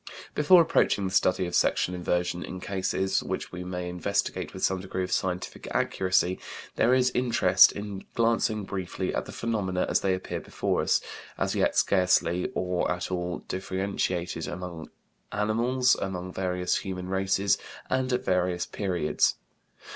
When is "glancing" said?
8.15-8.63